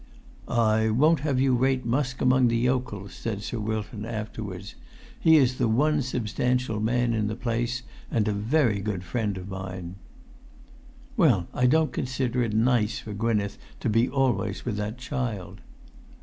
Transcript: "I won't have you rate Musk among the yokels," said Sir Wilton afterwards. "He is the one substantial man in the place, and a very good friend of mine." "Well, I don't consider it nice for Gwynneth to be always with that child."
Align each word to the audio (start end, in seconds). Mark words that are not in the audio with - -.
"I 0.47 0.89
won't 0.89 1.19
have 1.19 1.39
you 1.39 1.53
rate 1.53 1.85
Musk 1.85 2.21
among 2.21 2.47
the 2.47 2.57
yokels," 2.57 3.13
said 3.13 3.43
Sir 3.43 3.59
Wilton 3.59 4.03
afterwards. 4.03 4.73
"He 5.19 5.37
is 5.37 5.59
the 5.59 5.67
one 5.67 6.01
substantial 6.01 6.79
man 6.79 7.13
in 7.13 7.27
the 7.27 7.35
place, 7.35 7.83
and 8.09 8.27
a 8.27 8.33
very 8.33 8.79
good 8.79 9.03
friend 9.03 9.37
of 9.37 9.47
mine." 9.47 9.97
"Well, 11.15 11.47
I 11.53 11.67
don't 11.67 11.93
consider 11.93 12.41
it 12.41 12.53
nice 12.55 12.97
for 12.97 13.13
Gwynneth 13.13 13.59
to 13.81 13.89
be 13.89 14.09
always 14.09 14.65
with 14.65 14.75
that 14.77 14.97
child." 14.97 15.61